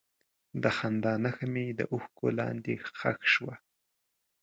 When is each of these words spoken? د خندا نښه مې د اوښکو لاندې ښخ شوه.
د 0.63 0.63
خندا 0.77 1.13
نښه 1.23 1.45
مې 1.53 1.65
د 1.79 1.81
اوښکو 1.93 2.27
لاندې 2.39 2.73
ښخ 2.97 3.19
شوه. 3.33 3.55